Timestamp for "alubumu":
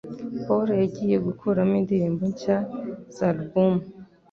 3.31-3.83